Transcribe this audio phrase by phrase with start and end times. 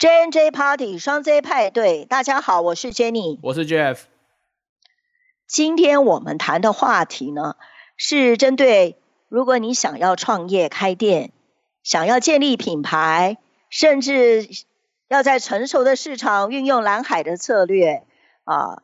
[0.00, 3.98] J N J Party 双 J 派对，大家好，我是 Jenny，我是 Jeff。
[5.46, 7.56] 今天我们谈的话题呢，
[7.98, 8.96] 是针对
[9.28, 11.32] 如果你想要创业开店，
[11.82, 13.36] 想要建立品牌，
[13.68, 14.48] 甚至
[15.06, 18.06] 要在成熟的市场运用蓝海的策略
[18.44, 18.82] 啊，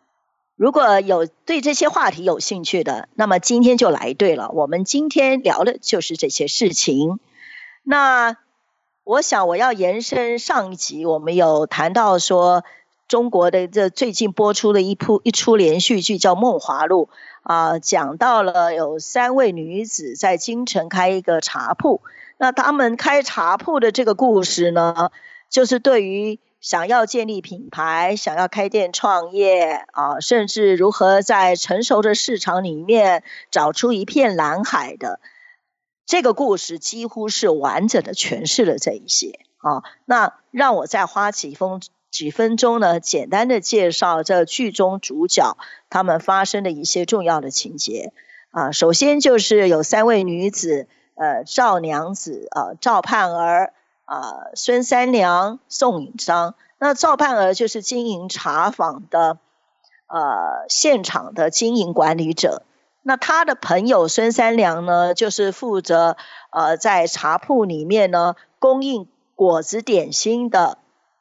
[0.55, 4.51] 如果有对这些话题有兴趣的，那么今天就来对了。
[4.51, 7.21] 我们今天聊的就是这些事情。
[7.85, 8.37] 那
[9.07, 12.65] 我想我要延伸上一集，我们有谈到说。
[13.07, 17.09] 中国的这最近播出的一部一出连续剧叫《梦华录》
[17.45, 22.01] 啊，讲到了有三位女子在京城开一个茶铺。
[22.37, 25.13] 那他们开茶铺的这个故事呢，
[25.49, 35.21] 就是对于想要建立品牌、想要开店创业啊，甚至如何在成熟的市场里面找出一片蓝海的
[36.07, 39.83] 这个故事，几乎是完整的诠释了这一些啊。
[40.07, 41.83] 那让我再花几分。
[42.09, 42.99] 几分钟呢？
[42.99, 45.59] 简单的介绍这剧中主角
[45.91, 48.15] 他们发生的一些重要的情节
[48.53, 48.71] 啊。
[48.71, 53.75] 首先就是有三位女子，呃，赵娘子啊，赵盼儿
[54.07, 56.55] 啊，孙三娘，宋引章。
[56.79, 59.39] 那赵盼儿就是经营茶坊的
[60.07, 62.63] 呃现场的经营管理者。
[63.07, 66.17] 那他的朋友孙三娘呢，就是负责
[66.51, 70.79] 呃在茶铺里面呢供应果子点心的。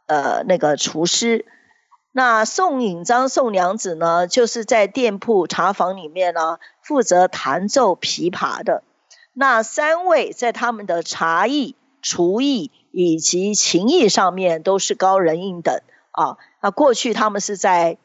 [0.07, 1.45] 呃，那个厨师，
[2.11, 8.83] 那宋引章、宋娘子呢，就是在店铺茶房里面呢，负责弹奏琵琶的。
[9.33, 16.37] 那三位在他们的茶艺、厨艺以及琴艺上面都是高人一等啊。
[16.61, 17.97] 那过去他们是在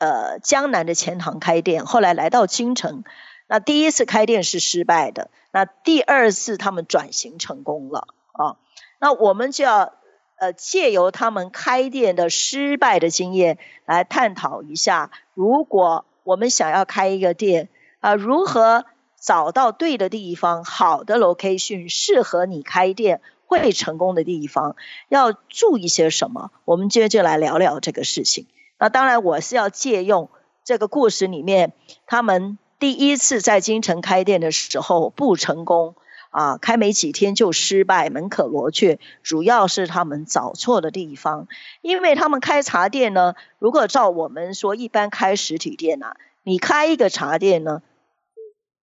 [0.00, 3.04] 呃江南的钱塘开店，后来来到京城，
[3.46, 8.56] 那第一次开店是失败的，那第二次他们转型成功了啊。
[8.98, 9.92] 那我们就要。
[10.40, 18.86] 呃，借由他们开店的失败的经验来探讨一下，如果我们想要开一个店啊，如何
[19.20, 24.76] 找到对的地方、好的 location、适合你开店会成功的地方，
[25.10, 26.50] 要注意些什么？
[26.64, 28.46] 我们今天就来聊聊这个事情。
[28.80, 30.30] 那当然，我是要借用
[30.64, 31.72] 这个故事里面，
[32.06, 35.94] 他们第一次在京城开店的时候不成功。
[36.30, 39.00] 啊，开没几天就失败，门可罗雀。
[39.24, 41.48] 主要是他们找错的地方，
[41.82, 43.34] 因为他们开茶店呢。
[43.58, 47.82] 如果照我们说，一般开实体店啊，你开一个茶店呢，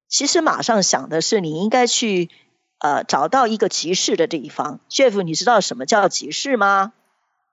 [0.09, 2.29] 其实马上想的是你应该去
[2.79, 4.81] 呃找到一个集市的地方。
[4.89, 6.91] Jeff，你知道什么叫集市吗？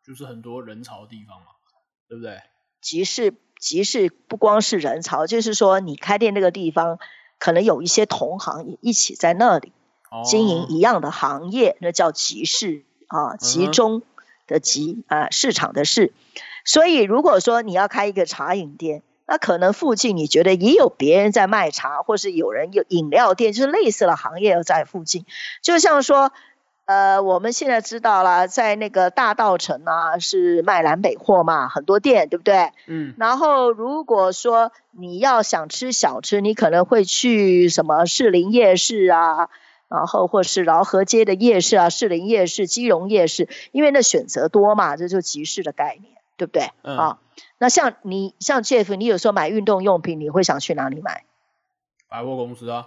[0.04, 1.46] 就是很多人潮的地方嘛，
[2.08, 2.40] 对不对？
[2.80, 6.98] 集市，集市不光是人潮，就是说你开店那个地方，
[7.38, 9.72] 可能有一些同行也一起在那里。
[10.24, 14.02] 经营一样的行业，那叫集市啊，集中
[14.46, 16.12] 的集啊，市场的市。
[16.64, 25.26] 所以，如果说你要开一个茶饮店，那可能附近你觉得也有别人在卖茶，或是有人有饮料店，就是类似的行业在附近。
[25.62, 26.30] 就像说，
[26.86, 32.72] 呃，我们现在知道了，在那个大道城呢，是卖南北货嘛，很多店，对不对？
[32.86, 33.14] 嗯。
[33.16, 39.48] 然后，如果说你要想吃小吃，你可能会去什么士林夜市啊。
[39.86, 46.70] 然后或是饶河街的夜市啊，士林夜市、基隆夜市，因为那选择多嘛，这就集市的概念，对不对？
[46.82, 47.18] 啊，
[47.58, 51.24] 那像你像 Jeff，你有时候买运动用品，你会想去哪里买？
[52.08, 52.86] 百货公司啊。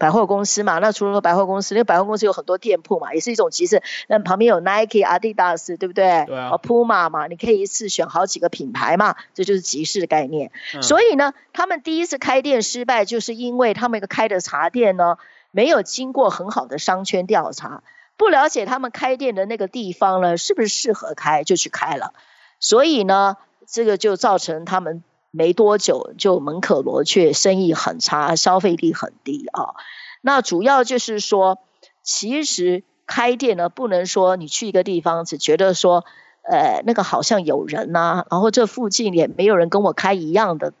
[0.00, 3.82] 百货公司嘛，那除了百货公司，因为百货公司有很多店铺嘛，也是一种集市。
[4.08, 6.24] 那旁边有 Nike、Adidas，对不对？
[6.26, 6.58] 对啊。
[6.60, 10.50] Puma 嘛，你可以一次选好几个品牌嘛，这就是集市的概念。
[10.82, 15.18] 所以呢，他们第一次开店失败，就是因为他们一个开的茶店呢。
[15.52, 17.82] 没有经过很好的商圈调查，
[18.16, 22.14] 不了解他们开店的那个地方呢，是不是适合开就去开了，
[22.60, 23.36] 所以呢，
[23.66, 29.74] 这个就造成他们没多久就门可罗雀，生意很差，消费力很低啊。
[30.20, 31.58] 那主要就是说，
[32.02, 36.04] 其实开店呢，不能说你去一个地方只觉得说，
[36.42, 40.72] 呃，那个好像有人呐，然后这附近也没有人跟我开一样的。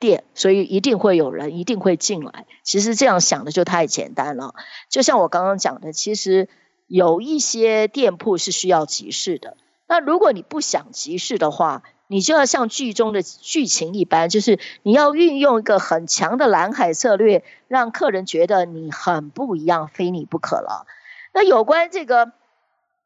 [0.00, 2.46] 店，所以一定会有人，一定会进来。
[2.62, 4.54] 其实这样想的就太简单了。
[4.88, 6.48] 就像我刚刚讲的，其实
[6.86, 9.56] 有一些店铺是需要集市的。
[9.88, 20.86] 那如果你不想集市的话，你就要像剧中的剧情一般，就是你要运用一个很强的蓝海策略，让客人觉得你很不一样，非你不可了。
[21.32, 22.32] 那有关这个，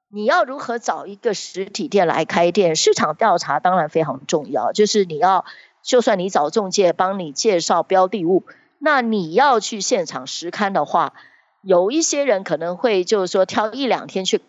[0.09, 2.77] 你要如何找一个实体店来开店？
[2.77, 5.45] 市场调查当然非常重要，就是你要。
[5.85, 8.45] 就算你找中介帮你介绍标的物，
[8.79, 11.13] 那你要去现场实勘的话，
[11.61, 14.41] 有一些人可能会就是说挑一两天去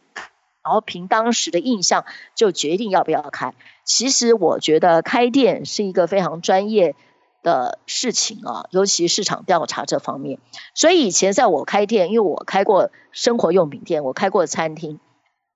[0.63, 2.05] 然后凭当时的印象
[2.35, 3.53] 就决定要不要开。
[3.83, 6.95] 其实我觉得开店是一个非常专业
[7.41, 10.39] 的事情啊，尤其市场调查这方面。
[10.73, 14.99] 所以以前在我开店，因为我开过生活用品店，我开过餐厅。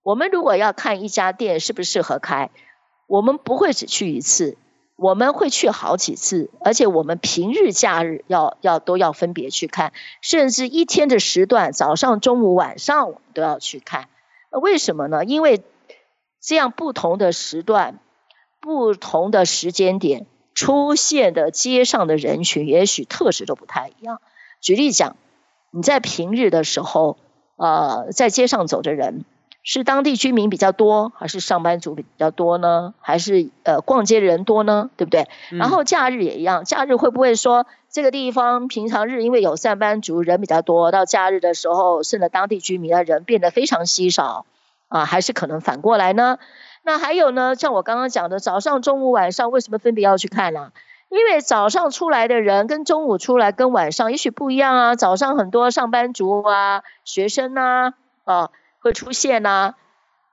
[0.04, 2.50] 我们如果要看一家店适不适合开，
[3.08, 4.58] 我们不会只去一次，
[4.98, 14.10] 我们会去好几次，而且我们平日假日要要都要分别去看，甚至一天的时段，早上、中午、晚上我们都要去看。
[14.50, 15.26] 为什么呢？
[15.26, 15.62] 因为
[16.42, 18.00] 这样不同的时段、
[18.60, 24.22] 不同的时间点出现的街上的人群，也许特质都不太一样。
[24.62, 25.16] 举例讲，
[25.72, 27.18] 你在平日的时候，
[27.58, 29.26] 呃，在街上走的人
[29.70, 32.94] 是当地居民比较多，还是上班族比较多呢？
[33.02, 34.90] 还是呃逛街的人多呢？
[34.96, 35.28] 对不对？
[35.50, 44.46] 然后假日也一样，假日会不会说这个地方平常日因为有上班族人比较多，到假日的时候，甚至当地居民的人变得非常稀少？
[44.88, 46.40] 啊，还是可能反过来呢？
[46.84, 47.54] 那还有呢？
[47.56, 50.72] 像我刚刚讲的，早上、中午、晚上，为什么分别要去看呢？
[51.10, 54.96] 因为早上出来的人跟中午出来跟晚上也许不一样啊。
[54.96, 57.94] 早上很多上班族啊、学生呐
[58.24, 58.50] 啊
[58.88, 59.76] 会出现呐。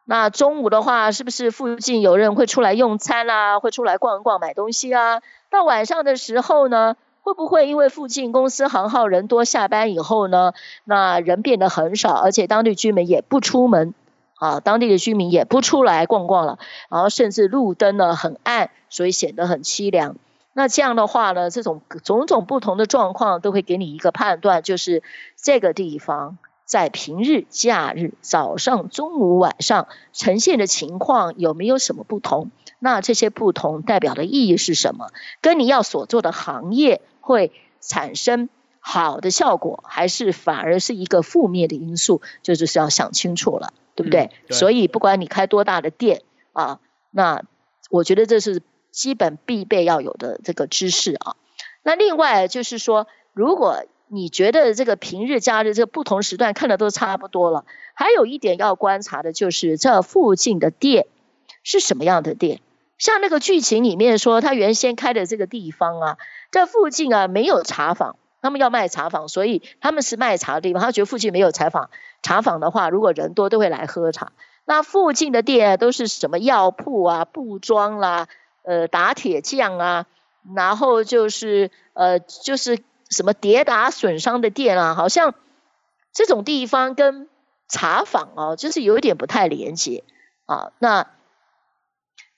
[0.04, 3.58] 那中午的话，是不是附近有人会出来用餐啊？
[3.58, 5.22] 会出来逛一逛、买东西啊？
[5.50, 10.52] 到晚上的时候呢，会不会因为附近公司行号人多，下班以后呢，
[10.84, 13.94] 那人变得很少，而且当地居民也不出门？
[14.36, 16.58] 啊，当地的居民也不出来逛逛了，
[16.90, 20.16] 然后甚至路灯呢很暗，所以显得很凄凉。
[20.52, 25.02] 那这样的话呢，这种种种不同的状况都会给你一个判断，就是
[25.40, 32.50] 这个地方在平日、假日、早上、中午、晚上呈现的情况有没有什么不同？
[32.78, 35.10] 那这些不同代表的意义是什么？
[35.40, 38.48] 跟你要所做的行业会产生
[38.80, 42.22] 好的效果，还是反而是一个负面的因素？
[42.42, 43.72] 这就是要想清楚了。
[43.96, 44.32] 对不对？
[44.50, 46.22] 所以不管你开多大的店
[46.52, 46.80] 啊，
[47.12, 47.44] 那
[47.90, 51.36] 我觉得这是基本必备要有的这个知识啊。
[51.84, 53.84] 那另外就是说，如果
[54.14, 57.64] 你觉得这个平日、假日这不同时段看的都差不多了，
[57.94, 61.06] 还有一点要观察的就是这附近的店
[61.62, 62.60] 是什么样的店。
[62.96, 66.18] 像那个剧情里面说，他原先开的这个地方啊，
[66.50, 68.16] 这附近啊没有茶坊。
[68.40, 70.82] 他们要卖茶坊，所以他们是卖茶的地方。
[70.82, 71.88] 他觉得附近没有茶坊，
[72.22, 74.32] 茶坊的话，如果人多都会来喝茶。
[74.66, 78.28] 那附近的店都是什么药铺啊、布庄啦、
[78.62, 80.06] 呃打铁匠啊，
[80.54, 82.78] 然后就是呃就是
[83.10, 85.34] 什么跌打损伤的店啊，好像
[86.12, 87.28] 这种地方跟
[87.68, 90.04] 茶坊哦，就是有一点不太连接
[90.46, 90.72] 啊。
[90.78, 91.10] 那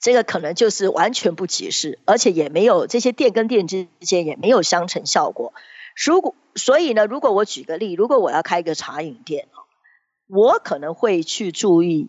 [0.01, 5.53] 这个可能就是完全不解释，而且也没有这些店跟店之间也没有相乘效果。
[6.05, 9.49] 如果所以呢，如果我举个例，如果我要开一个茶饮店
[10.29, 12.09] 我可能会去注意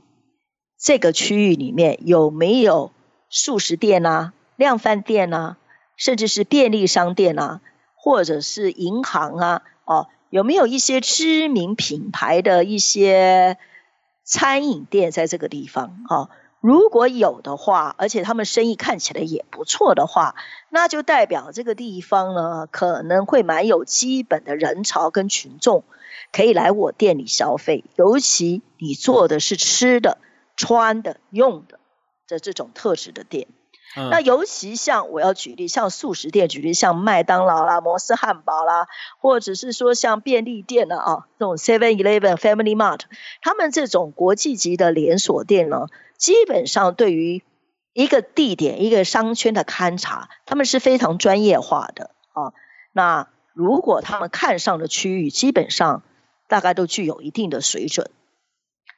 [0.80, 2.92] 这个区域里面有没有
[3.30, 5.58] 素食店啊、量贩店啊，
[5.96, 7.62] 甚至是便利商店啊，
[8.08, 13.58] 或者是银行啊，哦，有没有一些知名品牌的一些
[14.24, 16.06] 餐饮店在这个地方？
[16.08, 16.30] 哈。
[16.62, 20.36] 如果有的话，而且他们生意看起来也不错的话，
[20.70, 25.84] 那就代表这个地方呢可能会蛮有基本的人潮跟群众
[26.32, 27.84] 可以来我店里消费。
[27.98, 30.18] 尤其你做的是吃的、
[30.56, 31.80] 穿的、用的
[32.30, 33.48] 的这种特质的店，
[33.96, 38.88] 那尤其像我要举例，像素食店，举例像麦当劳啦、摩斯汉堡啦，
[39.20, 43.02] 或者是说像便利店的啊，这种 Seven Eleven、Family Mart，
[43.42, 45.88] 他们这种国际级的连锁店呢。
[46.18, 47.44] 基本上对于
[47.94, 52.54] 一个地点、一个商圈的勘察，他们是非常专业化的啊。
[52.92, 56.04] 那如果他们看上的区域，基本上
[56.48, 58.12] 大概都具有一定的水准。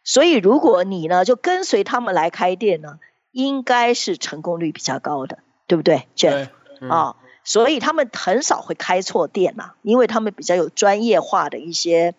[0.03, 2.99] 所以如果你呢就跟随他们来开店呢，
[3.31, 6.49] 应该是成功率比较高的，对不对，Jeff？
[6.89, 12.15] 啊，所以他们很少会开错店呐，因为他们比较有专业化的一些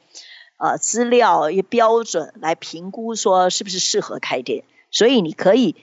[0.58, 4.64] 呃资料、一标准来评估说是不是适合开店。
[4.90, 5.76] 所以你可以，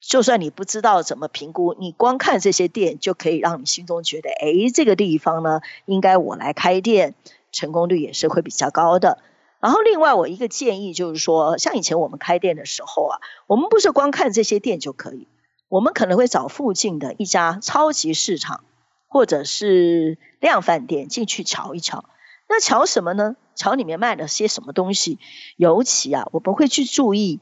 [0.00, 7.14] 就算你不知道怎么评估，你光看这些店就可以让你心中觉得，哎，这个地方呢，应该我来开店，
[7.52, 9.18] 成功率也是会比较高的。
[9.60, 15.28] 然后另外我一个建议就是说，像以前我们开店的时候啊，我们不是光看这些店就可以，
[15.68, 18.64] 我们可能会找附近的一家超级市场
[19.06, 22.04] 或者是量贩店进去瞧一瞧。
[22.48, 23.36] 那瞧什么呢？
[23.54, 25.18] 瞧里面卖了些什么东西？
[25.56, 27.40] 尤其啊，我们会去注意。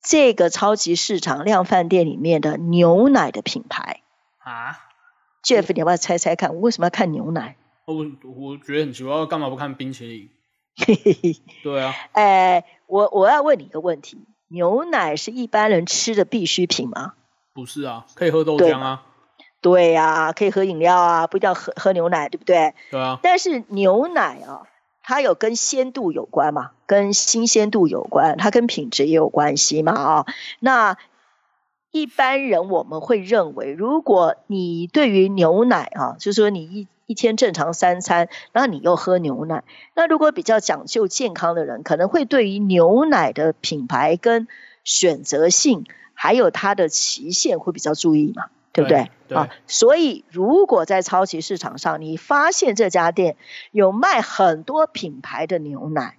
[0.00, 4.00] 这个超级市场量贩店里面的牛奶的品牌
[4.38, 4.78] 啊
[5.42, 7.56] ，Jeff，你要不要猜猜看，我为什么要看牛奶？
[7.84, 10.30] 我我觉得很奇怪，干嘛不看冰淇淋？
[11.62, 14.18] 对啊，哎，我我要问你一个问题：
[14.48, 17.14] 牛奶是一般人吃的必需品吗？
[17.52, 19.02] 不是啊，可以喝豆对浆啊，
[19.60, 22.74] 对呀、可以喝饮料啊，不一定要喝喝牛奶，对不对？
[22.90, 24.62] 对啊，但是牛奶啊，
[25.02, 30.26] 它有跟鲜度有关嘛，跟新鲜度有关，它跟品质也有关系嘛啊。
[30.60, 30.96] 那
[31.90, 39.64] 一般人我们会认为，如果你对于牛奶啊，就是说你一一天正常三餐，然后你又喝牛奶，
[39.96, 44.46] 那如果比较讲究健康的人，可能会对于牛奶的品牌跟
[44.84, 49.10] 选择性，还有它的期限会比较注意嘛，对不对？
[49.26, 49.38] 对。
[49.38, 53.36] 啊，所以如果在超级市场上，你发现这家店
[53.70, 56.18] 有卖很多品牌的牛奶，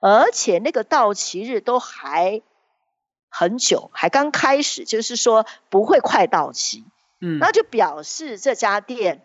[0.00, 2.40] 而且那个到期日都还
[3.28, 6.84] 很久，还刚开始，就是说不会快到期，
[7.20, 9.20] 嗯，那就表示这家店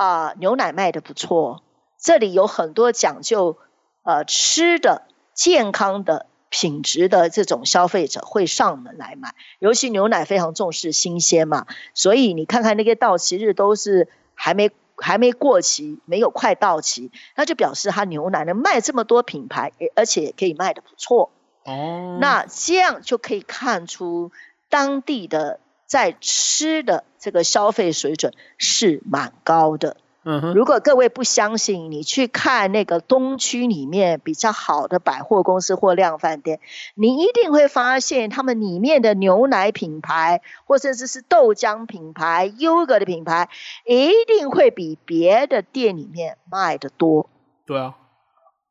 [0.00, 1.62] 啊、牛奶卖的不错，
[1.98, 3.58] 这里有很多讲究
[4.02, 5.02] 呃吃的
[5.34, 21.30] 健康的品质的这种消费者会上门来买，尤其牛奶非常重视新鲜嘛，所以你看看那个到期日都是还没还没过期，没有快到期，那就表示它牛奶能卖这么多品牌，而且也可以卖的不错。
[21.66, 24.32] 哦，那这样就可以看出
[24.70, 29.96] 当地的在吃的这个消费水准是蛮高的。
[30.22, 36.60] 嗯哼，如果各位不相信，你去看那个东区里面比较好的百货公司或量饭店，
[36.94, 43.48] 你一定会发现他们里面的牛奶品牌，或甚至是豆浆品牌、优格的品牌，
[43.86, 47.30] 一定会比别的店里面卖的多。
[47.64, 47.94] 对啊，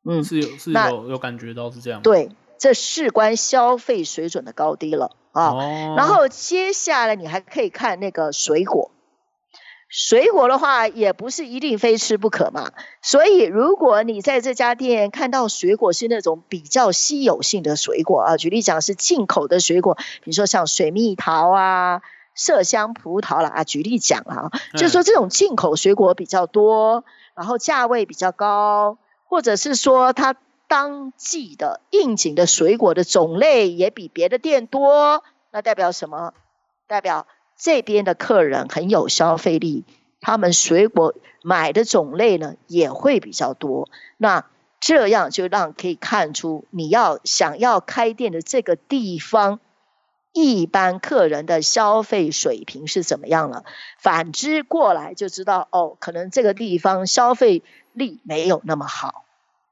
[0.06, 2.29] 嗯，是有是有有感觉到是这样，对，
[2.60, 5.54] 这事关消费水准的高低了啊。
[5.54, 8.92] 哦，然后接下来你还可以看那个水果，
[9.88, 12.72] 水果的话也不是一定非吃不可嘛。
[13.01, 22.01] 所以如果你在这家店看到水果是那种比较稀有性的水果啊，举例讲是进口的水果，比如说像水蜜桃啊。
[22.38, 27.04] 麝香葡萄啦啊，举例讲啊，就是说这种进口水果比较多，
[27.36, 30.38] 然后价位比较高，或者是说它
[30.70, 36.34] 当季的应景的水果的种类也比别的店多，那代表什么？
[36.88, 37.26] 代表
[37.58, 39.84] 这边的客人很有消费力，
[40.22, 43.90] 他们水果买的种类呢也会比较多。
[44.18, 44.46] 那
[44.80, 49.60] 这样就让可以看出你要想要开店的这个地方，
[50.34, 53.66] 一般客人的消费水平是怎么样了。
[53.98, 59.26] 反之过来就知道哦，可能这个地方消费力没有那么好。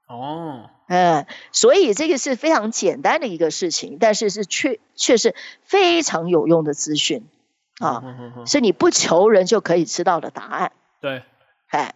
[0.08, 7.26] 哦，嗯，所以这个是非常简单的一个事情，但是是确却是非常有用的资讯
[7.80, 10.72] 啊，嗯哼哼是你不求人就可以知道的答案。
[11.02, 11.24] 对，
[11.68, 11.94] 哎，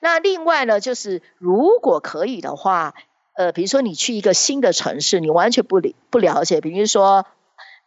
[0.00, 2.94] 那另外呢，就是如果可以的话，
[3.34, 7.26] 呃，比如说你去一个新的城市，你完全不理不了解，比如说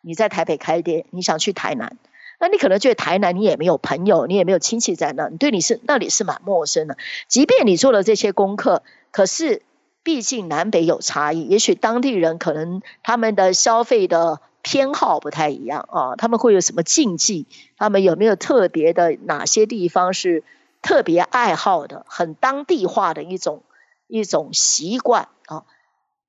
[0.01, 1.97] 你在台北开店，你想去台南，
[2.39, 6.97] 那你可能觉得台南你也没有朋友，你也没有亲戚在那，你对你是那里是蛮陌生的。
[7.27, 9.63] 即便你做了这些功课，可是
[10.03, 17.47] 毕竟南北有差异，也许当地人可能他们的消费的偏好不太一样啊，他们会有什么禁忌？
[17.77, 20.43] 他们有没有特别的哪些地方是
[20.81, 23.63] 特别爱好的、很当地化的一种
[24.07, 25.63] 一种习惯啊，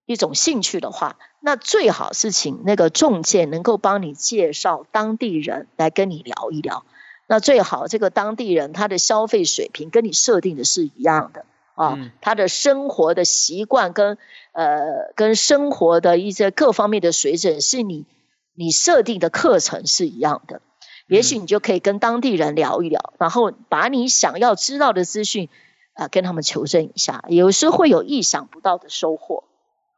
[0.07, 6.85] 一种兴趣的话，那最好是请那个中介能够帮你介绍当地人来跟你聊一聊。
[7.27, 14.19] 那最好这个当地人他的消费水平跟你设定的是一样的啊，嗯他的生活的习惯跟
[14.53, 18.07] 呃跟生活的一些各方面的水准是你
[18.55, 20.61] 你设定的课程是一样的。
[21.07, 25.51] 也许你就可以跟当地人聊一聊，然后把你想要知道的资讯，
[25.93, 29.45] 啊、跟他们求证一下，有时会有意想不到的收获。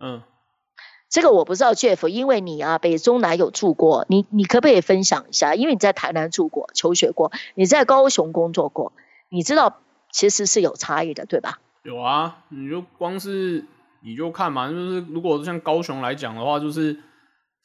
[0.00, 0.23] 嗯，
[1.09, 5.54] 这个我不知道 Jeff，因为你啊北中南有住过，你你可不可以分享一下？
[5.54, 8.92] 因为你在台南住过、求学过，你在高雄工作过，
[9.28, 9.78] 你知道
[10.11, 11.61] 其实是有差异的，对吧？
[11.87, 13.64] 有啊，你就光是
[14.02, 16.99] 你就看嘛，就是如果像高雄来讲的话，就是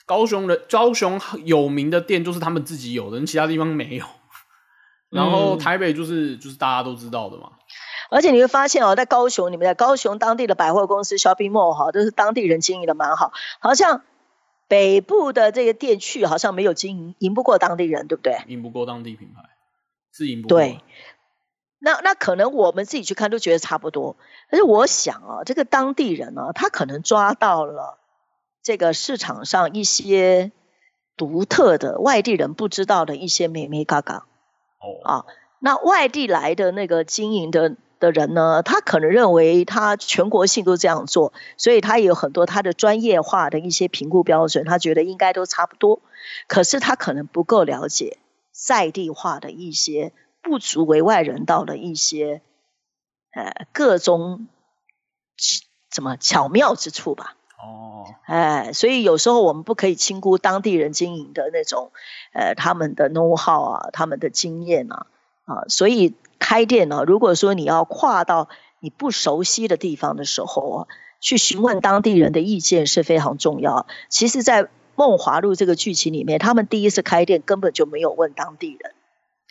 [0.06, 4.06] 高雄的高雄有名的店就是他们自己有的，其他地方没有。
[5.10, 7.51] 然后嗯台北就是就是大家都知道的嘛，
[8.12, 14.04] 而且你会发现哦，在高雄，你们在高雄当地的百货公司 shopping mall 哈，都是当地人经营的蛮好，好像
[14.70, 18.38] 北部的这个店去好像没有经营，赢不过当地人，对不对？
[18.48, 19.42] 赢不过当地品牌，
[20.13, 20.58] 是赢不过。
[20.58, 20.80] 对，
[21.84, 24.16] 那那可能我们自己去看都觉得差不多，
[24.52, 27.98] 可是我想啊，这个当地人呢、他可能抓到了
[28.62, 30.52] 这个市场上一些
[31.18, 34.28] 独特的外地人不知道的一些美美嘎嘎
[34.80, 35.26] 哦，啊。
[35.60, 46.00] 那外地来的那个经营的的人呢，他可能认为他全国性都这样做，所以他有很多他的专业化的一些评估标准，他觉得应该都差不多。
[46.48, 48.18] 可是他可能不够了解
[48.52, 52.41] 在地化的一些不足为外人道的一些
[53.31, 54.48] 呃各种
[55.89, 57.36] 怎么巧妙之处吧。
[57.63, 61.91] 哦，哎，所以有时候我们不可以轻估当地人经营的那种
[62.33, 65.07] 呃他们的 know how 啊，他们的经验啊
[65.45, 66.15] 啊，所以。
[66.43, 70.88] 开店呢，如果说你要跨到你不熟悉的地方的时候啊，
[71.21, 73.86] 去询问当地人的意见是非常重要。
[74.10, 74.63] 其实，在
[74.95, 78.95] 《梦华录》这个剧情里面，他们第一次开店根本就没有问当地人，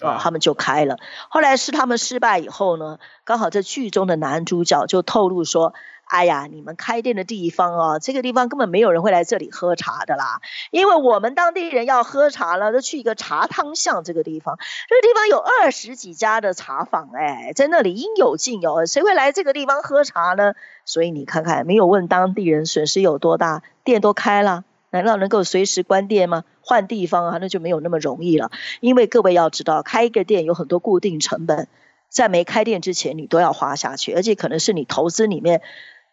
[0.01, 0.99] 啊，他们就开了。
[1.29, 5.75] 后来是他们失败以后呢，刚好这剧中的男主角就透露说。
[6.11, 10.41] 哎呀，你们开店的地方哦，这个地方根本没有人会来这里喝茶的啦，
[10.73, 20.55] 因为我们当地人要喝茶了，都去一个茶汤巷这个地方，这个地方有二十几家的茶坊，哎，在那里应有尽有，谁会来这个地方喝茶呢？
[20.85, 26.45] 所以你看看，没有问当地人损失有多大，店都开了，难道能够随时关店吗？
[26.61, 31.69] 换地方啊，那就没有那么容易了，因为各位要知道，开一个店有很多固定成本，
[32.09, 35.63] 在没开店之前你都要花下去，而且可能是你投资里面。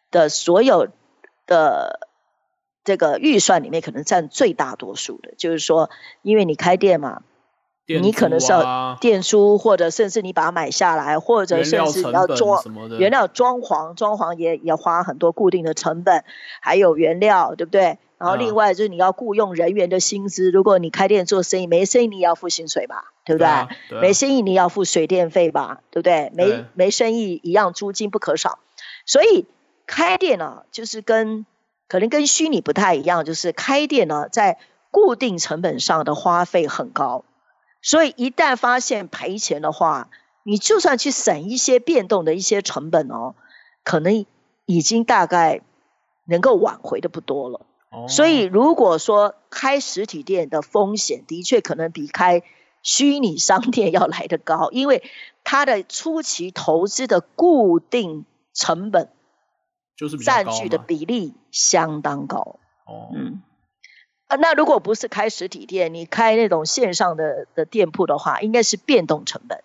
[0.09, 0.87] 的所有
[1.47, 2.07] 的
[2.85, 5.89] 这个预算里面，可能占最大多数的，就是说，
[6.21, 7.23] 因为你开店嘛，
[7.85, 12.63] 你可能是要店租，或者甚至你把它买下来，或者甚至你要装
[12.97, 16.23] 原料装潢，装潢也也花很多固定的成本，
[16.61, 17.99] 还有原料，对不对？
[18.17, 24.01] 然后另外就是你要雇佣人员的薪资，如果你开店做生意，没生意你要付薪水吧，对不对？
[24.01, 26.31] 没生意你要付水电费吧，对不对？
[26.33, 28.59] 没没生意一样租金不可少，
[29.05, 29.45] 所以。
[29.89, 31.45] 开店呢，就是跟
[31.87, 34.57] 可能跟虚拟不太一样，就是开店呢，在
[34.91, 37.23] 固定成本上的花费很高，
[37.81, 40.09] 所以一旦发现赔钱的话，
[40.43, 43.35] 你就算去省一些变动的一些成本哦，
[43.85, 44.25] 可能
[44.65, 45.61] 已经大概
[46.25, 47.61] 能够挽回的不多了。
[48.09, 52.43] 所以如果说开实体店的风险的确可能比开
[52.83, 55.03] 虚拟商店要来得高， 因为
[55.43, 59.09] 它的初期投资的固定成本。
[59.95, 62.59] 就是占据的比例相当高。
[62.85, 63.41] 哦，嗯，
[64.27, 69.63] 啊，那如果不是开实体店，你开那种线上的的店铺的话，应该是变动成本，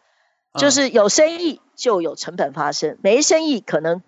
[0.59, 4.03] 就是有生意就有成本发生，没生意可能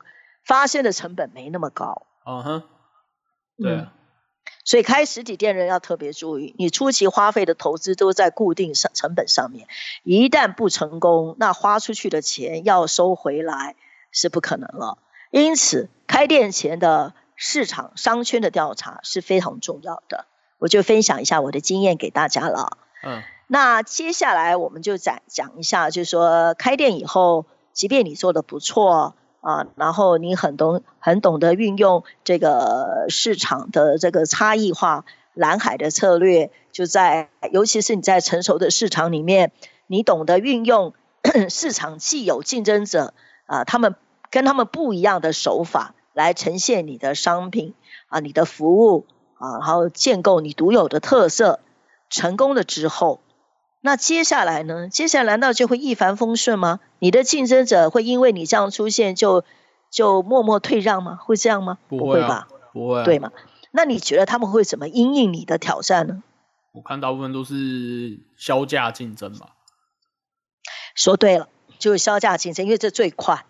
[0.46, 2.06] 发生的成本没那么高。
[2.24, 2.62] 嗯哼，
[3.58, 3.86] 对。
[4.64, 9.68] 所以开实体店人要特别注意，你初期花费的投资都在固定上成本上面，
[10.02, 13.76] 一旦不成功，那花出去的钱要收回来
[14.10, 14.98] 是不可能了。
[15.30, 20.26] 因此，开店前的市场商圈的调查是非常重要的。
[20.58, 22.78] 我就分享一下我的经验给大家了。
[23.02, 35.04] 嗯，那接下来我们就讲讲一下，就是说开店以后，即便你做的不错啊，然后你很懂很懂得运用这个市场的这个差异化
[35.34, 39.52] 蓝海的策略，就在尤其是你在成熟的市场里面，
[39.86, 40.94] 你懂得运用
[41.50, 43.14] 市场既有竞争者
[43.46, 43.94] 啊，他们。
[44.30, 47.72] 跟他们不一样的手法来呈现你的商品
[48.08, 49.06] 啊，你的服务
[49.38, 51.60] 啊，然后建构你独有的特色，
[52.10, 53.20] 成功了之后，
[53.86, 54.88] 那接下来呢？
[54.88, 56.80] 接下来难道就会一帆风顺吗？
[57.00, 59.44] 你的竞争者会因为你这样出现就
[59.90, 61.16] 就默默退让吗？
[61.16, 61.76] 会这样吗？
[61.88, 62.48] 不会吧？
[62.72, 63.30] 不会，对吗？
[63.72, 66.22] 那你觉得他们会怎么应应你的挑战呢？
[66.72, 69.50] 我看大部分都是销价竞争吧。
[70.94, 73.44] 说对了，就是销价竞争，因为这最快。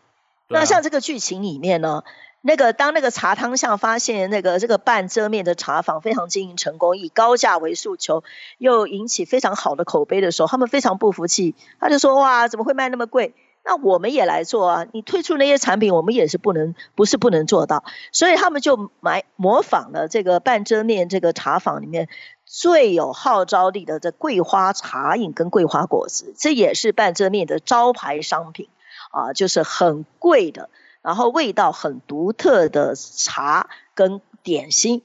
[0.49, 2.03] 那像这个剧情里面呢，
[2.47, 8.23] 那个当那个茶汤巷发现那个这个半遮面的茶坊非常经营成功，以高价为诉求，
[8.59, 13.35] 又引起非常好的口碑的时候，他们非常不服气，他就说：哇，怎么会卖那么贵？
[13.65, 14.87] 那我们也来做啊！
[14.93, 17.83] 你推出那些产品，我们也是不能，不是不能做到。
[18.13, 22.11] 所以他们就买模仿了这个半遮面这个茶坊里面
[22.45, 28.69] 最有号召力的这桂花茶饮跟桂花果子，这也是半遮面的招牌商品。
[29.11, 30.69] 啊，就是很贵的，
[31.05, 35.03] 然后味道很独特的茶跟点心，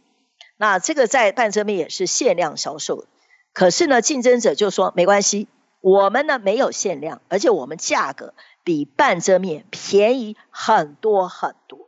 [0.55, 3.03] 那这个在半遮面也是限量销售。
[3.51, 5.49] 可是呢，竞争者就说没关系，
[5.81, 8.33] 我们呢没有限量，而且我们价格
[8.63, 11.79] 比半遮面便宜很多很多。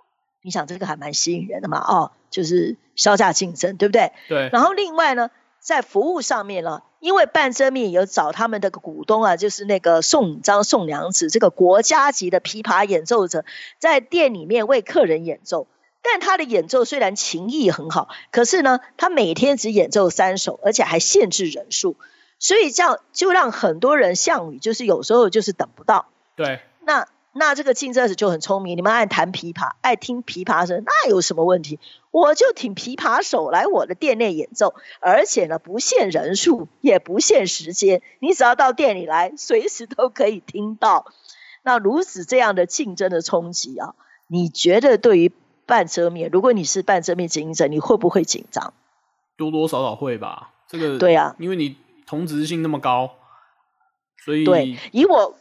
[0.44, 1.80] 你想这个还蛮吸引人的嘛？
[1.80, 4.12] 哦，就是销价竞争，对不对？
[4.28, 4.50] 对。
[4.52, 6.84] 然后另外呢，在服务上面呢。
[7.02, 13.44] 因为半遮面有找他们的股东啊，就是那个宋张宋娘子这个国家级的琵琶演奏者，
[13.80, 15.68] 在店里面为客人演奏。
[16.04, 21.96] 但他的演奏虽然琴艺很好，可是呢，他每天只演奏三首，而且还限制人数，
[22.40, 26.08] 所以这样就让很多人项羽就是有时候就是等不到。
[26.36, 26.60] 对。
[26.84, 31.80] 那那这个竞争者就很聪明，你们爱弹琵琶，爱听琵琶声，那有什么问题？
[32.12, 41.06] 我就请琵琶手来我的店内演奏，而且呢不限人数，也不限时间，你只要到店里来，随时都可以听到。
[41.64, 43.96] 那如此这样的竞争的冲击啊，
[44.28, 45.32] 你觉得对于
[45.66, 48.74] 半遮面，如果你是半遮面经营者，你会不会紧张？
[49.38, 50.52] 多多少少会吧。
[50.68, 53.12] 这个对啊，因为你同质性那么高，
[54.26, 55.38] 所以对以我。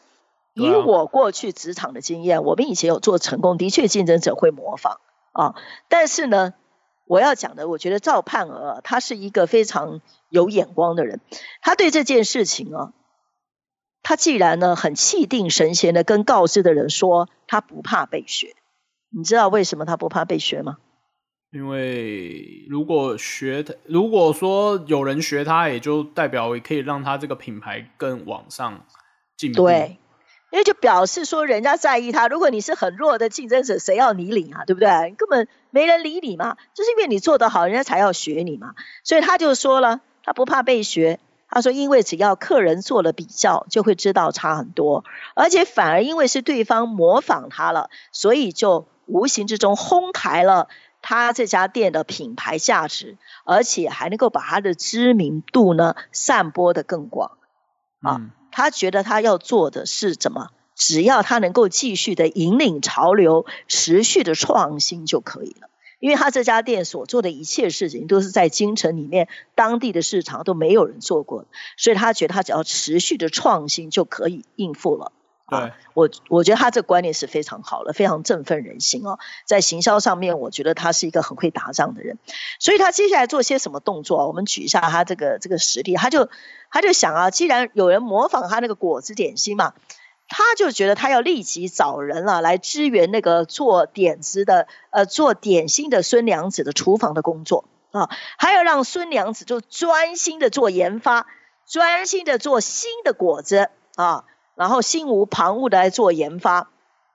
[0.54, 5.00] 以我过去职场的经验，我们以前有做成功，的确竞争者会模仿
[5.32, 5.54] 啊。
[5.88, 6.54] 但是呢，
[7.06, 11.20] 我要讲的，我觉得赵盼儿他是一个非常有眼光的人，
[11.62, 12.92] 他对这件事情啊，
[14.02, 18.56] 他既然呢很气定神闲的跟告知的人说，他不怕被学。
[19.08, 20.78] 你知道为什么他不怕被学吗？
[21.52, 28.86] 因为如果学他，如果说有人学他，也就代表可以让他这个品牌更往上
[29.36, 29.64] 进步。
[29.64, 29.96] 对。
[30.50, 34.64] 因为就表示说人家在意他，如果你是很弱的竞争者，谁要你领啊？
[34.66, 35.14] 对不对？
[35.16, 38.74] 根本没人理你嘛，就是因为你做得好，人家才要学你嘛。
[39.04, 41.20] 所以他就说了，他不怕被学。
[41.52, 50.68] 他说，因为只要客人做了比较，就会知道差很多，而且反而因为是对方模仿他了，所以就无形之中哄抬了
[51.02, 57.32] 他这家店的品牌价值，而且还能够把他的知名度呢散播的更广
[58.00, 58.20] 啊。
[58.50, 60.48] 他觉得他要做的是怎么？
[60.74, 65.68] 只要他能够继续的引领潮流，持续的创新就可以了。
[65.98, 71.44] 因为他这家店所做的一切事情，都是在京城里面当地的市场都没有人做过，
[71.76, 75.12] 所以他觉得他只要持续的创新就可以应付了。
[75.50, 79.18] 对，我我觉得他这观念是非常好的，非常振奋人心哦。
[79.44, 82.18] 在行销上面，我觉得他是一个很会打仗的人，
[82.60, 84.28] 所以他接下来做些什么动作？
[84.28, 86.28] 我们举一下他这个这个实例，他就
[86.70, 89.74] 他就想啊，既然有人模仿他那个果子点心嘛，
[90.28, 98.08] 他就觉得他要立即找人了来支援那个做点子的呃做点心的孙娘子的厨房的工作啊，
[98.38, 101.26] 还要让孙娘子就专心的做研发，
[101.66, 104.24] 专心的做新的果子啊。
[104.61, 106.68] 然后心无旁骛的来做研发，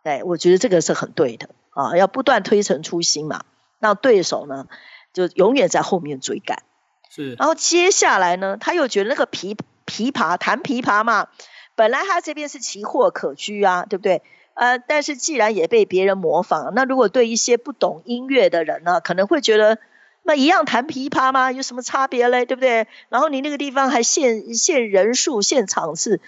[0.04, 3.44] 对我觉得这个是很对的啊，要不断推陈出新嘛，
[3.78, 4.66] 让对手呢
[5.14, 6.64] 就永远在后面追赶。
[7.12, 7.36] 是。
[7.36, 9.56] 然后接下来呢，他又觉得那个琵
[9.86, 11.28] 琵琶弹琵琶嘛，
[11.76, 14.24] 本来他这边是奇货可居啊，对不对？
[14.56, 19.78] 呃，但是既然也被别人模仿，那如果对一些不懂音乐的人呢，可能会觉得
[20.24, 21.52] 那一样弹琵琶吗？
[21.52, 22.48] 有什么差别嘞？
[22.48, 22.88] 对不对？
[23.10, 26.20] 然后你那个地方还限限人数、限场次。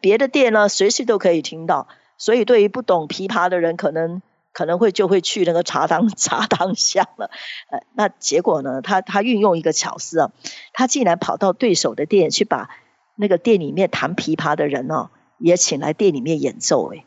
[0.00, 7.30] 别的店呢，随时都可以听到，所以对于不懂琵琶的人，可能可能会就会去那个茶汤 茶汤香了。
[7.70, 10.30] 呃，那结果呢，他他运用一个巧思啊，
[10.72, 12.70] 他竟然跑到对手的店去，把
[13.16, 16.94] 那个店里面弹琵琶的人哦，也请来店里面演奏。
[16.94, 17.04] 哎，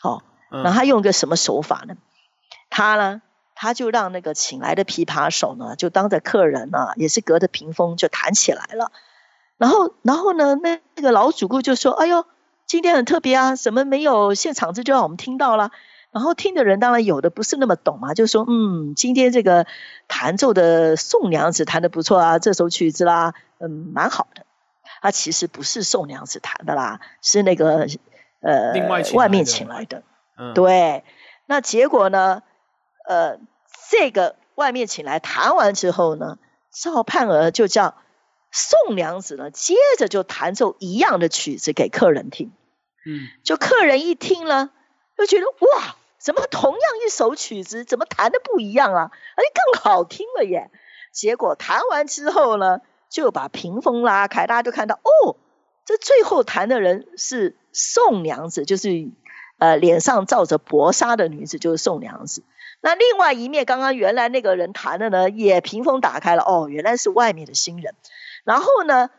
[0.00, 1.94] 好，那他用一个什么手法呢？
[2.68, 3.22] 他呢，
[3.54, 8.92] 他就让那个请来的琵琶手呢，就当着客人呢，也是隔着屏风就弹起来了。
[9.60, 10.54] 然后，然后呢？
[10.54, 12.24] 那那个老主顾就说：“哎呦，
[12.64, 15.70] 今天很特别啊，什么没有现场这就让我们听到了？
[16.12, 19.66] 然后听的人当然有的不是那么懂嘛，就说：嗯，今天这个
[20.08, 24.46] 弹奏的宋娘子弹的不错啊，这首曲子啦，嗯，蛮好的。
[25.02, 27.86] 啊，其实不是宋娘子弹的啦，是那个
[28.40, 28.72] 呃，
[29.12, 30.02] 外面请来的。
[30.38, 31.04] 嗯，对。
[31.44, 32.42] 那结果呢？
[33.06, 33.38] 呃，
[33.90, 36.38] 这个外面请来弹完之后呢，
[36.72, 37.94] 赵盼儿就叫。”
[38.52, 42.52] 宋娘子呢，接着就弹奏一样的曲子给客人听，
[43.06, 44.70] 嗯，就客人一听呢，
[45.16, 49.10] 就觉得哇，怎么同样一首曲子，怎么弹的不一样啊？
[49.36, 50.70] 而且更好听了耶！
[51.12, 55.36] 结果弹完之后呢，就把屏风拉开，大家就看到哦，
[55.84, 59.10] 这最后弹的人是宋娘子，就是
[59.58, 62.42] 呃脸上罩着薄纱的女子，就是宋娘子。
[62.80, 67.94] 那另外一面，刚刚原来那个人弹的呢，也屏风打开了，哦，原来是外面的新人。
[68.44, 69.10] 然后呢，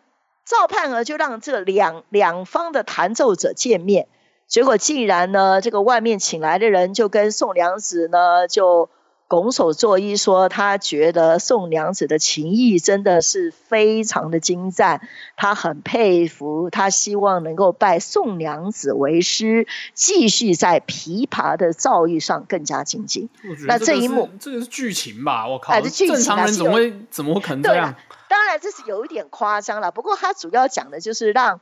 [0.46, 4.08] 赵盼儿就让这两两方的弹奏者见面，
[4.48, 8.90] 结果竟然呢，这个外面请来的人就跟宋娘子呢就
[9.28, 15.08] 拱手作揖，说他觉得宋娘子的琴艺真的是非常的精湛，
[15.38, 23.30] 他很佩服，他希望能够拜宋娘子为师，继续在琵琶的造诣上更加精进。
[23.68, 25.48] 那这一幕，这个是剧情吧？
[25.48, 27.96] 我靠，正常人怎么会怎么会可能这样？
[28.32, 31.60] 当然这是有一点夸张了，不过他主要讲的就是让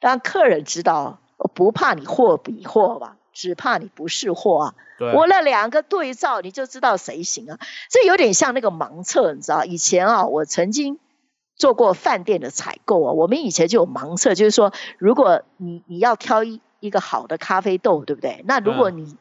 [0.00, 1.20] 让客人知道，
[1.54, 4.74] 不怕你货比货吧，只怕你不是货啊。
[5.14, 7.58] 我那两个对照，你就知道谁行啊。
[7.90, 9.66] 这有点像那个盲测，你知道？
[9.66, 10.98] 以前啊，我曾经
[11.56, 16.62] 做过饭店的采购啊，我们以前就有盲测，就是说，如果你你要挑一。
[16.80, 18.44] 一个好的咖啡豆，对不对？
[18.46, 19.16] 那如果你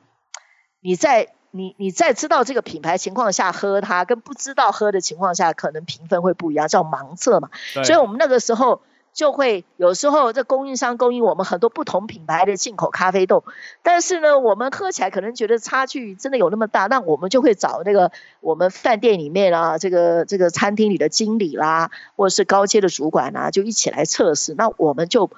[0.82, 7.50] 你在你你在知道这个品牌情况下喝它，跟不知道喝的情况下，可能评分会不一样，叫盲测嘛。
[7.86, 8.82] 所以我们那个时候。
[9.14, 13.44] 就会有时候这供应商供应我们很多不同品牌的进口咖啡豆，
[13.84, 18.12] 但是呢，我们喝起来可能觉得差距真的有那么大，那我们就会找那个
[18.42, 24.56] 我们饭店里面啊，这个这个餐厅里的经理啦，或者是高阶的主管啊，就一起来测试。
[24.56, 25.30] 那我们就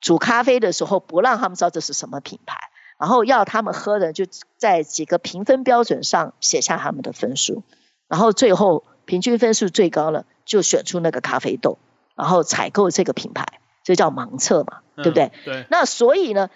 [0.00, 2.67] 煮咖啡的时候不让他们知道这是什么品牌，
[2.98, 7.62] 然后要他们喝的就在几个评分标准上写下他们的分数，
[8.08, 11.78] 然后最后平均分数最高了就选出那个咖啡豆。
[12.16, 13.46] 然后采购这个品牌，
[13.84, 15.30] 这叫盲测嘛，对不对？
[15.44, 15.66] 对。
[15.70, 16.50] 那所以呢，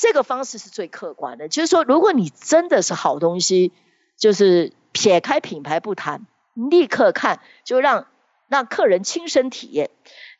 [0.00, 3.72] 这个方式是最客观的，就是说，如果你真的是好东西，
[4.16, 8.06] 就是撇开品牌不谈，立刻看，就让
[8.46, 9.90] 让客人亲身体验。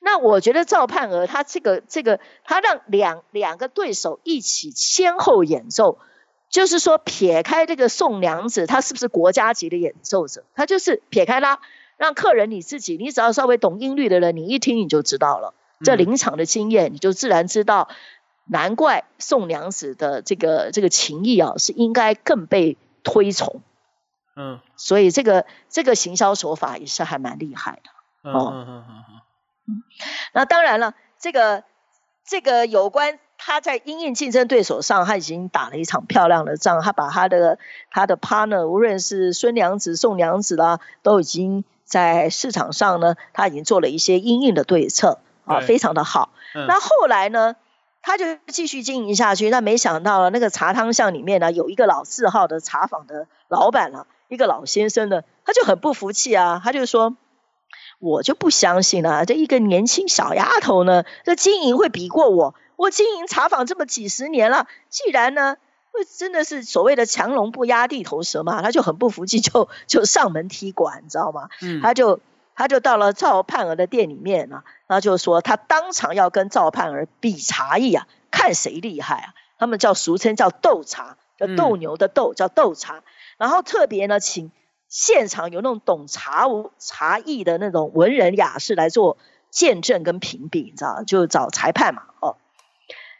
[0.04, 5.98] 那我觉得赵盼儿他这个这个，他让两两个对手一起先后演奏，
[6.50, 10.44] 就是说撇开这个宋娘子，她是不是国家级的演奏者？
[10.54, 11.60] 他就是撇开他。
[11.98, 15.54] 让客人你自己，你只要稍微懂音律的人，你一听你就知道了。
[15.84, 17.88] 这临场的经验，你就自然知道。
[18.44, 23.62] 难怪宋娘子的这个这个情谊啊，是应该更被推崇。
[24.34, 28.30] 嗯，所以这个这个行销手法也是还蛮厉害的。
[28.32, 29.20] 哦，嗯嗯嗯
[29.66, 29.82] 嗯。
[30.32, 31.64] 那当然了，这个
[32.26, 36.80] 这个有关他在英印竞争对手上，他已经打了一场漂亮的仗。
[36.82, 37.58] 他把他的
[37.90, 41.64] 他的 partner，无论是孙娘子、宋娘子啦，都已经。
[41.84, 46.30] 在市场上呢，他已经做了一些应应的对策啊，非常的好。
[46.54, 47.54] 那后来呢，
[48.00, 49.50] 他就继续经营下去。
[49.50, 57.14] 那没想到那个茶汤巷里面呢，有一个老字号的茶坊的老板了，一个老先生呢，他就很不服气啊，他就说
[58.02, 62.54] ：“我就不相信了，这一个年轻小丫头呢，这经营会比过我？
[62.74, 65.56] 我经营茶坊这么几十年了，既然呢。”
[66.16, 68.62] 真的是所谓的强龙不压地头蛇嘛？
[68.62, 71.50] 他就很不服气，就就上门踢馆，你知道吗？
[71.60, 72.18] 嗯，他就
[72.54, 79.34] 他就到了赵盼儿的店里面啊，然后就说他当场要跟赵盼儿比茶艺啊，看谁厉害啊。
[79.58, 83.02] 他们叫俗称叫斗茶，叫斗牛的斗，叫斗茶。
[83.36, 84.50] 然后特别呢，请
[84.92, 86.46] 现场有那种懂茶
[86.78, 89.16] 茶艺的那种文人雅士来做
[89.48, 92.36] 见证跟评比，你知道就找裁判嘛，哦，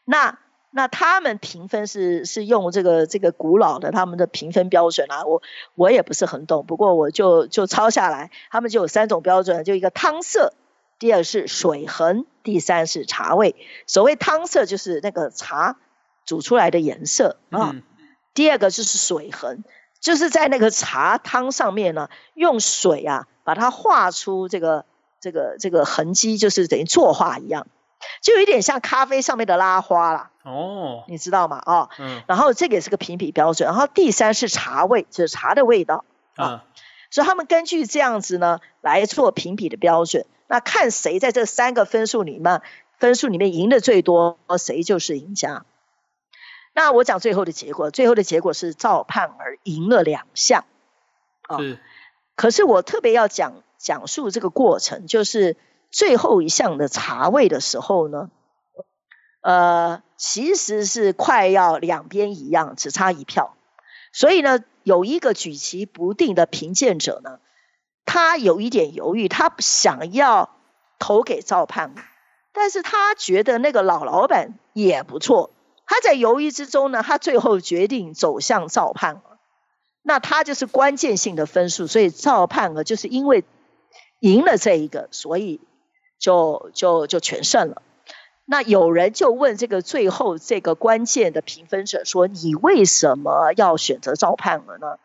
[0.04, 0.38] 那。
[0.74, 5.42] 那他们评分是是用这个这个古老的他们的评分标准啊，我
[5.74, 10.54] 我也不是很懂，不过我就就抄下来，他们就有三种标准，就一个汤色，
[10.98, 13.54] 第二是水痕，第三是茶味。
[13.86, 15.76] 所谓汤色就是那个茶
[16.24, 17.76] 煮出来的颜色啊，
[18.32, 19.64] 第二个就是水痕，
[20.02, 24.84] 就是在那个茶汤上面呢，用水啊把它画出这个
[25.20, 27.66] 这个这个痕迹，就是等于作画一样。
[28.20, 30.30] 就有点像咖啡上面的拉花啦。
[30.42, 31.62] 哦，你知道吗？
[31.64, 36.64] 哦，嗯，然后这个也是个评比标准，然后第三是茶味，就是茶的味道啊，
[37.10, 42.60] 所以他们根据这样子呢来做评比的标准，那看谁在这三个分数里面
[42.98, 45.64] 分数里面赢的最多，谁就是赢家。
[46.74, 50.64] 那我讲最后的结果，最后的结果是赵盼儿赢了两项，
[51.42, 51.78] 啊，是，
[52.36, 55.56] 可是我特别要讲讲述这个过程，就是。
[55.94, 58.30] 最后一项的茶位的时候呢，
[59.42, 63.58] 呃，其实是快要两边一样，只差一票，
[64.10, 67.40] 所以呢，有一个举棋不定的评鉴者呢，
[68.06, 70.56] 他有一点犹豫，他想要
[70.98, 71.94] 投给赵盼，
[72.54, 75.50] 但是他觉得那个老老板也不错，
[75.86, 79.22] 他在犹豫之中呢，他最后决定走向赵盼
[80.02, 83.44] 那他就是关键性的分数，所以赵盼儿就是因为
[84.20, 85.60] 赢了这一个，所以。
[86.22, 87.82] 就就就全胜了。
[88.44, 95.00] 那有人就问这个最后这个关键的评分者说：“你为什么要选择赵盼儿呢？”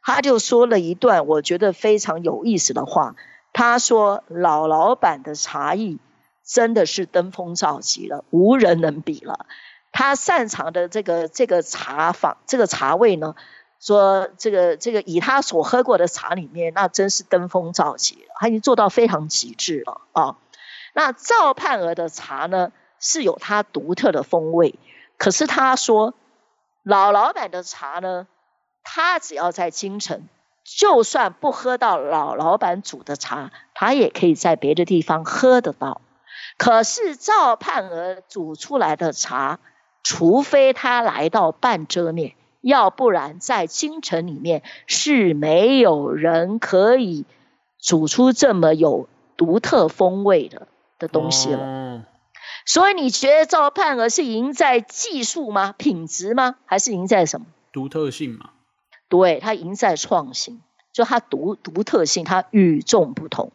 [0.00, 3.16] 他就说了一段我觉得非常有意思的话。
[3.52, 5.98] 他说：“老老板的茶艺
[6.42, 9.44] 真的是登峰造极了，无人能比了。
[9.92, 13.36] 他擅长的这个这个茶坊这个茶味呢，
[13.78, 20.36] 说这个这个以他所喝过的茶里面，那真是登峰造极了，他已经做到非常极致了啊。”
[20.94, 24.78] 那赵盼儿的茶呢，是有它独特的风味。
[25.16, 26.12] 可是他说，
[26.82, 28.26] 老老板的茶呢，
[28.82, 30.28] 他只要在京城，
[30.64, 36.02] 就算不喝到老老板煮的茶，他也可以在别的地方喝得到。
[36.58, 39.60] 可是赵盼儿煮出来的茶，
[40.02, 47.24] 除非他来到半遮面，要不然在京城里面是没有人可以
[47.78, 50.68] 煮出这么有独特风味的。
[50.98, 52.06] 的东西了，
[52.64, 55.74] 所以你觉得赵盼儿是赢在技术吗？
[55.76, 56.54] 品质吗？
[56.64, 57.46] 还是赢在什么？
[57.72, 58.50] 独特性嘛。
[59.08, 60.62] 对，他赢在创新，
[60.92, 63.50] 就他独独特性，他与众不同。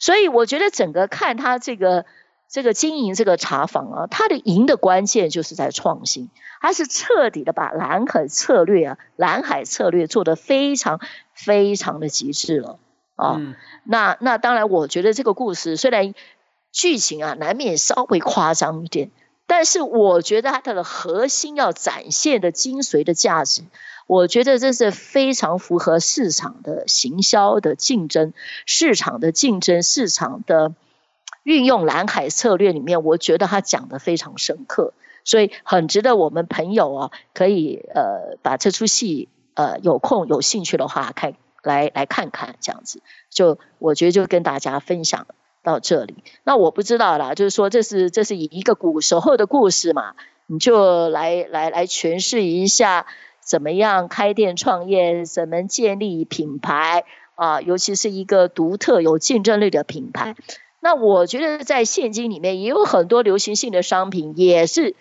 [0.00, 2.04] 所以我觉得整个看他这个
[2.52, 6.28] 这个经营这个茶坊啊，它的赢的关键就是在创新，
[6.60, 11.00] 它是彻底的把蓝海策略啊，蓝海策略做得非常
[11.32, 12.78] 非常的极致了
[13.16, 13.40] 啊。
[13.84, 16.14] 那那当然，我觉得这个故事虽然
[16.70, 19.10] 剧情啊难免稍微夸张一点，
[19.46, 23.62] 但是我觉得它的核心要展现的精髓的价值。
[24.06, 28.34] 我觉得这是非常符合市场的行销的竞争，
[28.66, 30.74] 市场的竞争，市场的
[31.42, 34.92] 运用蓝海策略里面，我觉得他讲的非常深刻，
[35.24, 45.26] 所以很值得我们朋友啊，可以呃把这出戏呃有空有兴趣的话看来来看看这样子，就我觉得就跟大家分享
[45.62, 46.24] 到这里。
[46.44, 50.14] 那我不知道啦，就是说这是这是以一个古时候的故事嘛，
[50.46, 53.06] 你就来来来诠释一下。
[53.44, 55.24] 怎么样开店创业？
[55.26, 57.02] 怎么建立品牌
[57.34, 57.60] 啊？
[57.60, 60.36] 尤其是一个独特有竞争力的品牌。
[60.82, 64.96] 那我觉得在现金里面也有很多流行性的商品，也是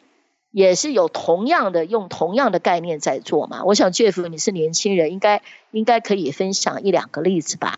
[0.51, 3.63] 也是有同样的用同样的概念在做嘛。
[3.63, 5.41] 我想 Jeff 你是年轻人，应该
[5.71, 7.75] 应该可以分享一两个例子吧。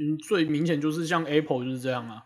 [0.00, 2.24] 嗯，最明显就是像 Apple 就是这样啊。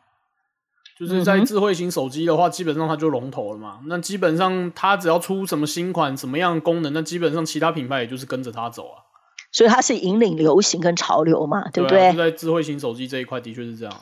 [0.98, 3.80] 就是在智慧型手机的话，基本上它就龙头了嘛。
[3.86, 9.04] 那基本上它只要出什么新款、什么样功能，那基本上其他品牌也就是跟着它走啊。
[9.52, 12.14] 所以它是引领流行跟潮流嘛，对不对？
[12.14, 13.94] 在智慧型手机这一块，的确是这样。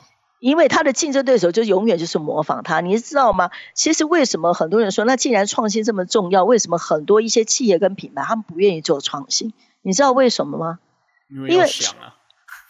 [0.45, 3.49] 因为他的竞争对手就永远就是模仿他，你知道吗？
[3.73, 9.53] 其实为什么很多人说，那既然创新这么重要，为什么很多一些企业跟品牌他们不愿意做创新？
[9.81, 10.77] 你知道为什么吗？
[11.31, 12.15] 因为要想啊，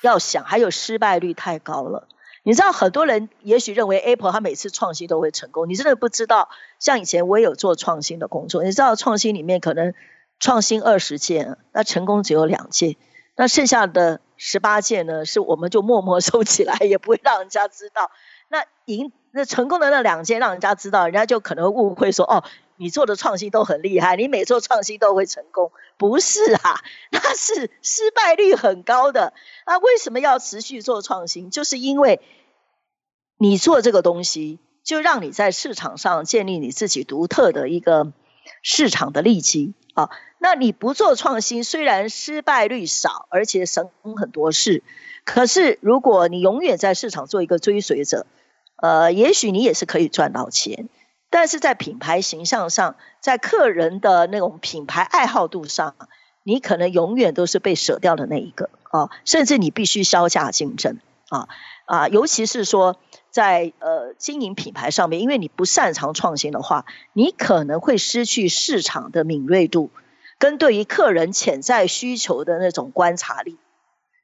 [0.01, 2.07] 要想，还有失败率太高了。
[2.43, 6.47] 你知道很多人也许认为 Apple 它每次创新都会成功，你真的不知道。
[6.79, 9.93] 像以前我也有做创新的工作，你知道创新里面可能
[10.39, 12.95] 创新二十件，那成功只有两件，
[13.35, 18.11] 那剩下的十八件呢，是我们就默默收起来，也不会让人家知道。
[18.47, 22.43] 那赢那成功的那两件让人家知道，人家就可能误会说哦，
[22.77, 29.33] 你做的创新都很厉害，你每做创新都会成功，不是啊， 那是失败率很高的。
[29.65, 31.49] 那为什么要持续做创新？
[31.51, 32.21] 就是因为。
[33.37, 38.13] 你做这个东西，就让你在市场上建立你自己独特的一个
[38.61, 40.09] 市场的利基啊。
[40.45, 44.83] 那你不做创新，虽然失败率少，而且省很多事，
[45.23, 48.27] 可是如果你永远在市场做一个追随者，
[48.75, 50.87] 呃，也许你也是可以赚到钱，
[51.31, 55.95] 但是在品牌形象上，在客人的那种品牌爱好度上，
[56.43, 61.49] 你可能永远都是被舍掉的那一个啊，甚至你必须销价竞争啊
[61.85, 62.97] 啊，尤其是说。
[63.31, 69.89] 在呃经营品牌上面，因为你不擅长创新的话，你可能会失去市场的敏锐度，
[70.39, 73.57] 跟对于客人潜在需求的那种观察力。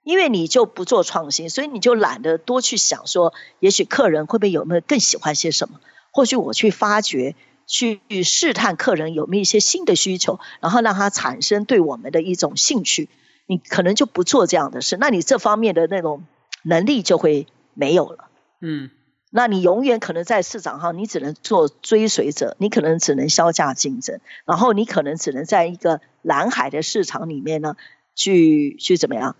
[0.03, 5.79] 因为你就不做创新，所以你就懒得多去想说，也许客人会不会有没有更喜欢些什么？
[6.11, 7.35] 或许我去发掘、
[7.67, 13.09] 去试探客人有没有一些新的需求，然后让他产生对我们的一种兴趣。
[13.45, 16.23] 你可能就不做这样的事，那你这方面的那种
[16.63, 17.45] 能力就会
[17.75, 18.25] 没有了。
[18.59, 18.89] 嗯。
[19.33, 27.77] 那你永远可能在市场上，你只能做追随者，你可能只能销价竞争，然后你可能只能在一个蓝海的市场里面呢，
[28.13, 29.37] 去去怎么样，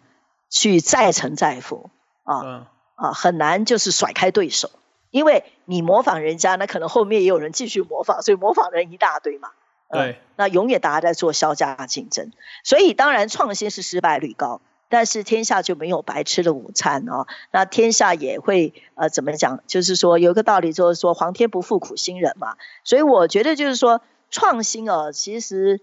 [0.50, 1.90] 去再沉再浮
[2.24, 4.72] 啊啊，很难就是甩开对手，
[5.10, 9.50] 因为你模仿人家，那可能后面也有人继续模仿，所以模仿人一大堆嘛。
[9.90, 12.32] 对，那永远大家在做销价竞争，
[12.64, 14.62] 所以当然创新是失败率高。
[14.92, 19.64] 但是天下就没有白吃的午餐哦，那天下也会呃怎么讲？
[19.66, 22.58] 就是说有一个道理，就是说皇天不负苦心人嘛。
[22.84, 25.80] 所以我觉得就是说创新哦，其实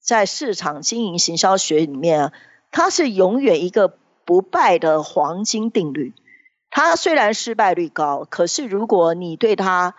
[0.00, 2.32] 在市场经营行销学里面啊，
[2.70, 3.92] 它是永远一个
[4.24, 6.14] 不败的黄金定律。
[6.70, 9.96] 它虽然失败率高，可是如果你对它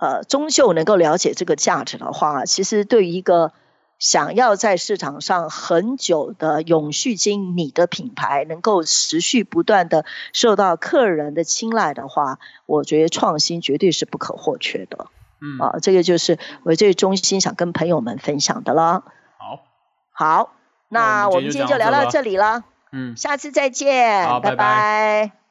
[0.00, 3.52] 呃终究能够了解这个价值的话，其实对于一个。
[3.98, 15.06] 想要在市场上很久的永续经营你的品牌能够持续不断的受到客人的青睐的话，我觉得创新绝对是不可或缺的。
[15.40, 19.04] 嗯，啊，这个就是我最衷心想跟朋友们分享的了。
[19.38, 19.64] 好，
[20.10, 20.52] 好，
[20.88, 22.64] 那我们今天就聊到这里了。
[22.92, 25.45] 嗯，下次再见，拜拜。